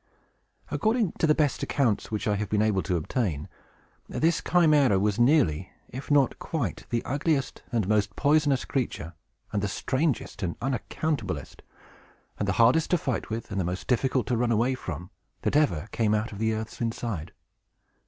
[0.71, 3.47] According to the best accounts which I have been able to obtain,
[4.09, 9.13] this Chimæra was nearly, if not quite, the ugliest and most poisonous creature,
[9.51, 11.61] and the strangest and unaccountablest,
[12.39, 15.11] and the hardest to fight with, and the most difficult to run away from,
[15.43, 17.31] that ever came out of the earth's inside.